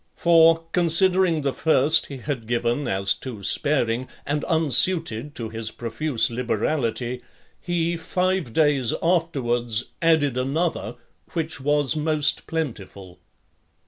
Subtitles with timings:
[0.15, 6.31] For, considering the first he had given as too sparing, and unsuited to his profuse
[6.31, 7.21] liberality,
[7.61, 10.95] he, five days afterwards, added another,
[11.33, 13.19] which was most plentiful.